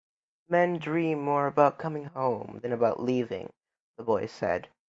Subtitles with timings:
[0.49, 3.53] "Men dream more about coming home than about leaving,"
[3.97, 4.67] the boy said.